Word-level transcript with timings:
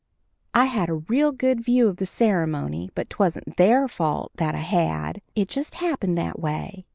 I 0.55 0.65
had 0.65 0.89
a 0.89 0.95
real 0.95 1.31
good 1.31 1.61
view 1.61 1.87
of 1.87 1.97
the 1.97 2.07
ceremony; 2.07 2.89
but 2.95 3.07
'twasn't 3.07 3.57
their 3.57 3.87
fault 3.87 4.31
that 4.37 4.55
I 4.55 4.57
had; 4.57 5.21
it 5.35 5.47
just 5.47 5.75
happened 5.75 6.17
that 6.17 6.39
way. 6.39 6.87